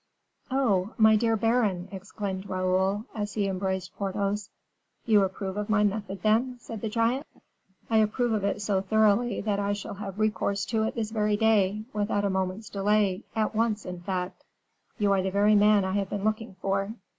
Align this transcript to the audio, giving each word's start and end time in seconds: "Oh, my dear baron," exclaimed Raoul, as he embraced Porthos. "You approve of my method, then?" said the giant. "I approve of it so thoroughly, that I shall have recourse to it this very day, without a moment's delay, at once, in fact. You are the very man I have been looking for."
"Oh, 0.49 0.95
my 0.97 1.15
dear 1.15 1.35
baron," 1.37 1.87
exclaimed 1.91 2.49
Raoul, 2.49 3.05
as 3.13 3.33
he 3.33 3.47
embraced 3.47 3.95
Porthos. 3.95 4.49
"You 5.05 5.21
approve 5.21 5.57
of 5.57 5.69
my 5.69 5.83
method, 5.83 6.23
then?" 6.23 6.57
said 6.59 6.81
the 6.81 6.89
giant. 6.89 7.27
"I 7.87 7.97
approve 7.99 8.33
of 8.33 8.43
it 8.43 8.63
so 8.63 8.81
thoroughly, 8.81 9.41
that 9.41 9.59
I 9.59 9.73
shall 9.73 9.93
have 9.93 10.17
recourse 10.17 10.65
to 10.71 10.81
it 10.85 10.95
this 10.95 11.11
very 11.11 11.37
day, 11.37 11.83
without 11.93 12.25
a 12.25 12.31
moment's 12.31 12.71
delay, 12.71 13.25
at 13.35 13.53
once, 13.53 13.85
in 13.85 14.01
fact. 14.01 14.43
You 14.97 15.11
are 15.11 15.21
the 15.21 15.29
very 15.29 15.53
man 15.53 15.85
I 15.85 15.91
have 15.93 16.09
been 16.09 16.23
looking 16.23 16.55
for." 16.63 16.93